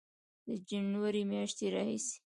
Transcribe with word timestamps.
د 0.47 0.49
جنورۍ 0.67 1.23
میاشتې 1.31 1.65
راهیسې 1.73 2.17